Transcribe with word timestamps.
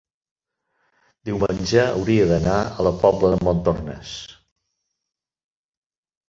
diumenge 1.29 1.83
hauria 1.89 2.25
d'anar 2.31 2.55
a 2.63 2.87
la 2.87 2.93
Pobla 3.03 3.31
de 3.35 3.39
Montornès. 3.49 4.15